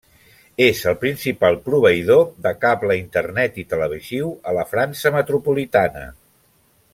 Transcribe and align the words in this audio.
És 0.67 0.79
el 0.91 0.95
principal 1.01 1.57
proveïdor 1.67 2.23
de 2.45 2.53
cable 2.63 2.95
internet 3.01 3.61
i 3.65 3.69
televisiu 3.75 4.33
a 4.53 4.59
la 4.61 4.65
França 4.73 5.13
metropolitana. 5.19 6.07